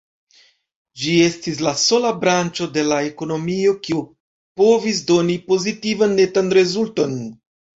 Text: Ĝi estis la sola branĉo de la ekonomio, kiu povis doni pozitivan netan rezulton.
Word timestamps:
Ĝi 1.01 1.11
estis 1.25 1.59
la 1.65 1.73
sola 1.81 2.13
branĉo 2.23 2.67
de 2.79 2.85
la 2.89 2.97
ekonomio, 3.11 3.75
kiu 3.85 4.01
povis 4.63 5.03
doni 5.13 5.37
pozitivan 5.53 6.19
netan 6.23 6.51
rezulton. 6.61 7.17